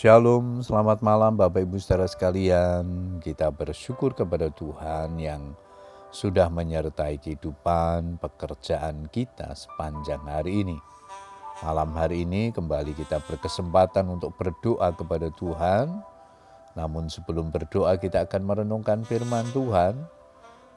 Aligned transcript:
Shalom, 0.00 0.64
selamat 0.64 1.04
malam 1.04 1.36
Bapak 1.36 1.60
Ibu 1.60 1.76
saudara 1.76 2.08
sekalian. 2.08 3.20
Kita 3.20 3.52
bersyukur 3.52 4.16
kepada 4.16 4.48
Tuhan 4.48 5.20
yang 5.20 5.52
sudah 6.08 6.48
menyertai 6.48 7.20
kehidupan 7.20 8.16
pekerjaan 8.16 9.12
kita 9.12 9.52
sepanjang 9.52 10.24
hari 10.24 10.64
ini. 10.64 10.80
Malam 11.60 11.92
hari 11.92 12.24
ini 12.24 12.48
kembali 12.48 12.96
kita 12.96 13.20
berkesempatan 13.28 14.08
untuk 14.08 14.32
berdoa 14.40 14.88
kepada 14.96 15.28
Tuhan. 15.36 16.00
Namun 16.80 17.12
sebelum 17.12 17.52
berdoa 17.52 18.00
kita 18.00 18.24
akan 18.24 18.40
merenungkan 18.48 19.04
firman 19.04 19.52
Tuhan 19.52 20.00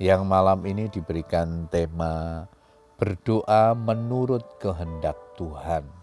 yang 0.00 0.24
malam 0.24 0.64
ini 0.64 0.88
diberikan 0.88 1.68
tema 1.68 2.48
berdoa 2.96 3.76
menurut 3.76 4.56
kehendak 4.56 5.20
Tuhan 5.36 5.99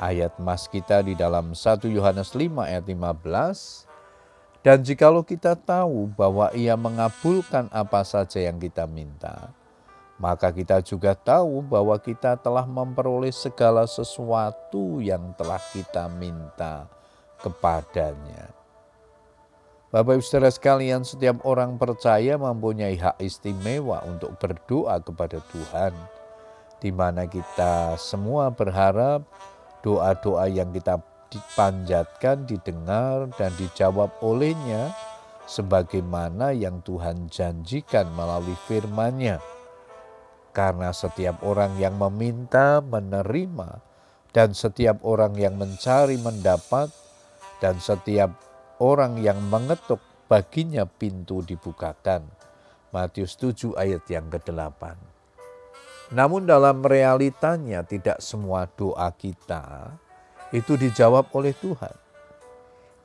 ayat 0.00 0.36
mas 0.40 0.68
kita 0.68 1.00
di 1.04 1.16
dalam 1.16 1.52
1 1.56 1.88
Yohanes 1.88 2.32
5 2.32 2.62
ayat 2.62 2.84
15. 2.84 3.86
Dan 4.66 4.82
jikalau 4.82 5.22
kita 5.22 5.54
tahu 5.54 6.10
bahwa 6.10 6.50
ia 6.50 6.74
mengabulkan 6.74 7.70
apa 7.70 8.02
saja 8.02 8.42
yang 8.42 8.58
kita 8.58 8.82
minta, 8.82 9.54
maka 10.18 10.50
kita 10.50 10.82
juga 10.82 11.14
tahu 11.14 11.62
bahwa 11.62 11.94
kita 12.02 12.34
telah 12.34 12.66
memperoleh 12.66 13.30
segala 13.30 13.86
sesuatu 13.86 14.98
yang 14.98 15.30
telah 15.38 15.62
kita 15.70 16.10
minta 16.10 16.90
kepadanya. 17.38 18.50
Bapak 19.94 20.18
Ibu 20.18 20.24
Saudara 20.26 20.50
sekalian, 20.50 21.06
setiap 21.06 21.46
orang 21.46 21.78
percaya 21.78 22.34
mempunyai 22.34 22.98
hak 22.98 23.22
istimewa 23.22 24.02
untuk 24.02 24.34
berdoa 24.34 24.98
kepada 24.98 25.38
Tuhan, 25.54 25.94
di 26.82 26.90
mana 26.90 27.22
kita 27.30 27.94
semua 27.94 28.50
berharap 28.50 29.22
doa-doa 29.86 30.50
yang 30.50 30.74
kita 30.74 30.98
dipanjatkan, 31.30 32.42
didengar, 32.50 33.30
dan 33.38 33.54
dijawab 33.54 34.10
olehnya 34.18 34.90
sebagaimana 35.46 36.50
yang 36.50 36.82
Tuhan 36.82 37.30
janjikan 37.30 38.10
melalui 38.18 38.58
firman-Nya. 38.66 39.38
Karena 40.50 40.90
setiap 40.90 41.38
orang 41.46 41.78
yang 41.78 41.94
meminta 41.94 42.82
menerima, 42.82 43.78
dan 44.34 44.50
setiap 44.58 44.98
orang 45.06 45.38
yang 45.38 45.54
mencari 45.54 46.18
mendapat, 46.18 46.90
dan 47.62 47.78
setiap 47.78 48.34
orang 48.82 49.22
yang 49.22 49.38
mengetuk 49.46 50.02
baginya 50.26 50.82
pintu 50.82 51.46
dibukakan. 51.46 52.26
Matius 52.90 53.38
7 53.38 53.78
ayat 53.78 54.02
yang 54.10 54.26
ke-8. 54.32 55.15
Namun 56.14 56.46
dalam 56.46 56.86
realitanya 56.86 57.82
tidak 57.82 58.22
semua 58.22 58.70
doa 58.78 59.10
kita 59.10 59.90
itu 60.54 60.78
dijawab 60.78 61.26
oleh 61.34 61.50
Tuhan. 61.50 61.94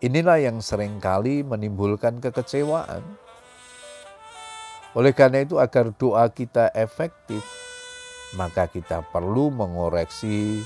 Inilah 0.02 0.38
yang 0.38 0.62
sering 0.62 1.02
kali 1.02 1.42
menimbulkan 1.42 2.22
kekecewaan. 2.22 3.02
Oleh 4.94 5.14
karena 5.18 5.42
itu 5.42 5.58
agar 5.58 5.94
doa 5.96 6.30
kita 6.30 6.70
efektif, 6.78 7.42
maka 8.38 8.70
kita 8.70 9.02
perlu 9.10 9.50
mengoreksi 9.50 10.62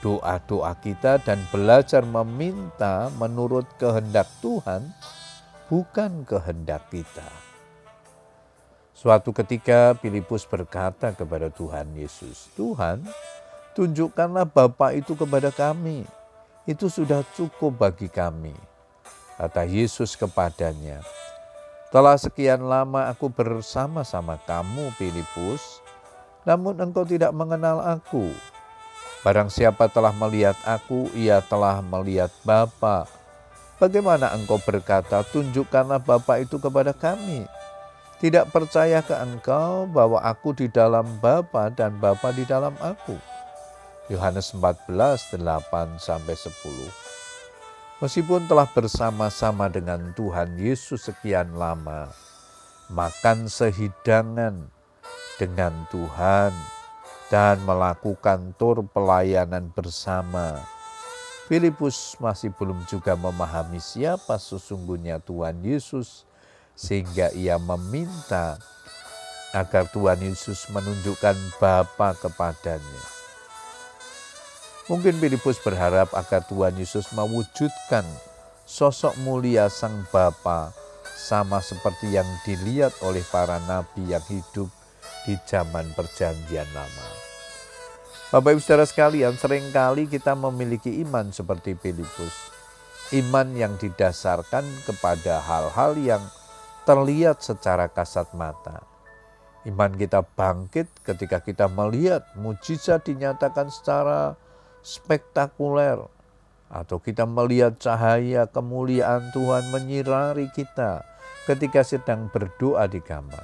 doa-doa 0.00 0.74
kita 0.80 1.20
dan 1.22 1.44
belajar 1.52 2.02
meminta 2.02 3.12
menurut 3.20 3.68
kehendak 3.76 4.26
Tuhan, 4.40 4.90
bukan 5.68 6.24
kehendak 6.24 6.88
kita. 6.88 7.49
Suatu 9.00 9.32
ketika 9.32 9.96
Filipus 9.96 10.44
berkata 10.44 11.16
kepada 11.16 11.48
Tuhan 11.48 11.88
Yesus, 11.96 12.52
"Tuhan, 12.52 13.00
tunjukkanlah 13.72 14.44
Bapa 14.44 14.92
itu 14.92 15.16
kepada 15.16 15.48
kami. 15.48 16.04
Itu 16.68 16.92
sudah 16.92 17.24
cukup 17.32 17.80
bagi 17.80 18.12
kami." 18.12 18.52
Kata 19.40 19.64
Yesus 19.64 20.20
kepadanya, 20.20 21.00
"Telah 21.88 22.20
sekian 22.20 22.60
lama 22.60 23.08
aku 23.08 23.32
bersama-sama 23.32 24.36
kamu, 24.44 24.92
Filipus, 25.00 25.80
namun 26.44 26.76
engkau 26.76 27.08
tidak 27.08 27.32
mengenal 27.32 27.80
aku. 27.80 28.28
Barang 29.24 29.48
siapa 29.48 29.88
telah 29.88 30.12
melihat 30.12 30.60
aku, 30.68 31.08
ia 31.16 31.40
telah 31.40 31.80
melihat 31.80 32.28
Bapa. 32.44 33.08
Bagaimana 33.80 34.36
engkau 34.36 34.60
berkata, 34.60 35.24
tunjukkanlah 35.24 36.04
Bapa 36.04 36.36
itu 36.36 36.60
kepada 36.60 36.92
kami?" 36.92 37.48
Tidak 38.20 38.52
percaya 38.52 39.00
ke 39.00 39.16
engkau 39.16 39.88
bahwa 39.88 40.20
aku 40.20 40.52
di 40.52 40.68
dalam 40.68 41.08
Bapa 41.24 41.72
dan 41.72 41.96
Bapa 41.96 42.36
di 42.36 42.44
dalam 42.44 42.76
aku. 42.76 43.16
Yohanes 44.12 44.52
14, 44.52 45.40
8 45.40 45.96
sampai 45.96 46.36
10. 46.36 46.52
Meskipun 48.04 48.44
telah 48.44 48.68
bersama-sama 48.68 49.72
dengan 49.72 50.12
Tuhan 50.12 50.60
Yesus 50.60 51.08
sekian 51.08 51.56
lama, 51.56 52.12
makan 52.92 53.48
sehidangan 53.48 54.68
dengan 55.40 55.72
Tuhan 55.88 56.52
dan 57.32 57.56
melakukan 57.64 58.52
tur 58.60 58.84
pelayanan 58.84 59.72
bersama. 59.72 60.60
Filipus 61.48 62.20
masih 62.20 62.52
belum 62.52 62.84
juga 62.84 63.16
memahami 63.16 63.80
siapa 63.80 64.36
sesungguhnya 64.36 65.24
Tuhan 65.24 65.64
Yesus 65.64 66.28
sehingga 66.80 67.28
ia 67.36 67.60
meminta 67.60 68.56
agar 69.52 69.84
Tuhan 69.92 70.24
Yesus 70.24 70.72
menunjukkan 70.72 71.36
Bapa 71.60 72.16
kepadanya. 72.16 73.04
Mungkin 74.88 75.20
Filipus 75.20 75.60
berharap 75.60 76.08
agar 76.16 76.40
Tuhan 76.48 76.80
Yesus 76.80 77.12
mewujudkan 77.12 78.02
sosok 78.64 79.12
mulia 79.20 79.68
Sang 79.68 80.08
Bapa 80.08 80.72
sama 81.20 81.60
seperti 81.60 82.16
yang 82.16 82.26
dilihat 82.48 82.96
oleh 83.04 83.22
para 83.28 83.60
nabi 83.68 84.08
yang 84.08 84.24
hidup 84.24 84.72
di 85.28 85.36
zaman 85.44 85.92
perjanjian 85.92 86.66
lama. 86.72 87.08
Bapak 88.32 88.56
Ibu 88.56 88.62
Saudara 88.62 88.86
sekalian, 88.86 89.34
sering 89.36 89.68
kali 89.74 90.06
kita 90.06 90.38
memiliki 90.38 91.02
iman 91.02 91.34
seperti 91.34 91.74
Filipus. 91.74 92.50
Iman 93.10 93.58
yang 93.58 93.74
didasarkan 93.74 94.62
kepada 94.86 95.42
hal-hal 95.42 95.98
yang 95.98 96.22
terlihat 96.84 97.44
secara 97.44 97.88
kasat 97.90 98.32
mata. 98.32 98.84
Iman 99.68 99.92
kita 99.92 100.24
bangkit 100.24 100.88
ketika 101.04 101.44
kita 101.44 101.68
melihat 101.68 102.24
mujizat 102.36 103.04
dinyatakan 103.04 103.68
secara 103.68 104.36
spektakuler, 104.80 106.00
atau 106.70 107.02
kita 107.02 107.26
melihat 107.26 107.76
cahaya 107.76 108.46
kemuliaan 108.46 109.34
Tuhan 109.34 109.74
menyirari 109.74 110.48
kita 110.54 111.02
ketika 111.44 111.82
sedang 111.82 112.30
berdoa 112.30 112.86
di 112.86 113.02
kamar. 113.02 113.42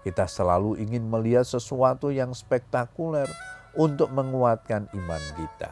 Kita 0.00 0.24
selalu 0.24 0.80
ingin 0.80 1.04
melihat 1.04 1.44
sesuatu 1.44 2.08
yang 2.08 2.32
spektakuler 2.32 3.28
untuk 3.76 4.08
menguatkan 4.08 4.88
iman 4.96 5.24
kita. 5.36 5.68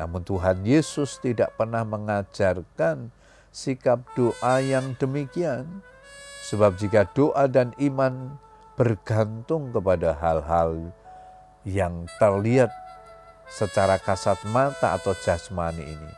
Namun, 0.00 0.24
Tuhan 0.24 0.64
Yesus 0.64 1.20
tidak 1.20 1.52
pernah 1.56 1.84
mengajarkan 1.84 3.12
sikap 3.56 4.04
doa 4.12 4.60
yang 4.60 4.92
demikian. 5.00 5.80
Sebab 6.52 6.76
jika 6.76 7.08
doa 7.16 7.48
dan 7.48 7.72
iman 7.80 8.36
bergantung 8.76 9.72
kepada 9.72 10.12
hal-hal 10.12 10.92
yang 11.64 12.04
terlihat 12.20 12.68
secara 13.48 13.96
kasat 13.96 14.36
mata 14.52 15.00
atau 15.00 15.16
jasmani 15.24 15.80
ini, 15.80 16.12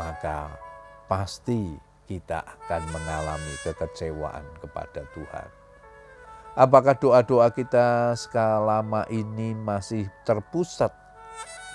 maka 0.00 0.48
pasti 1.04 1.76
kita 2.08 2.40
akan 2.40 2.82
mengalami 2.88 3.54
kekecewaan 3.60 4.48
kepada 4.64 5.04
Tuhan. 5.12 5.48
Apakah 6.56 6.96
doa-doa 6.96 7.52
kita 7.52 8.16
sekalama 8.16 9.04
ini 9.12 9.52
masih 9.52 10.08
terpusat 10.24 10.90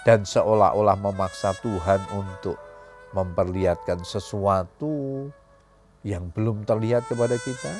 dan 0.04 0.26
seolah-olah 0.28 0.98
memaksa 1.00 1.56
Tuhan 1.64 2.02
untuk 2.12 2.73
memperlihatkan 3.14 4.02
sesuatu 4.02 5.30
yang 6.04 6.30
belum 6.34 6.66
terlihat 6.68 7.08
kepada 7.08 7.38
kita? 7.40 7.74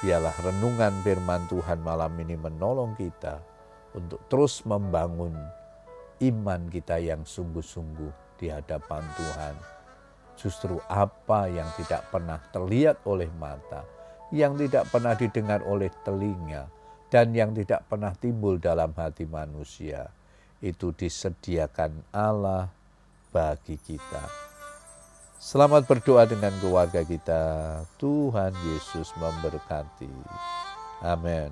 Biarlah 0.00 0.32
renungan 0.40 0.96
firman 1.04 1.44
Tuhan 1.52 1.84
malam 1.84 2.12
ini 2.20 2.36
menolong 2.36 2.96
kita 2.96 3.36
untuk 3.92 4.20
terus 4.32 4.64
membangun 4.64 5.36
iman 6.20 6.60
kita 6.72 6.96
yang 7.00 7.24
sungguh-sungguh 7.24 8.40
di 8.40 8.48
hadapan 8.48 9.04
Tuhan. 9.16 9.54
Justru 10.40 10.80
apa 10.88 11.52
yang 11.52 11.68
tidak 11.76 12.08
pernah 12.08 12.40
terlihat 12.48 13.04
oleh 13.04 13.28
mata, 13.36 13.84
yang 14.32 14.56
tidak 14.56 14.88
pernah 14.88 15.12
didengar 15.12 15.60
oleh 15.68 15.92
telinga, 16.00 16.64
dan 17.12 17.36
yang 17.36 17.52
tidak 17.52 17.84
pernah 17.84 18.16
timbul 18.16 18.56
dalam 18.56 18.96
hati 18.96 19.28
manusia, 19.28 20.08
itu 20.64 20.96
disediakan 20.96 22.08
Allah 22.08 22.72
bagi 23.30 23.78
kita. 23.78 24.22
Selamat 25.40 25.88
berdoa 25.88 26.28
dengan 26.28 26.52
keluarga 26.60 27.00
kita. 27.00 27.42
Tuhan 27.96 28.52
Yesus 28.68 29.08
memberkati. 29.16 30.12
Amin. 31.00 31.48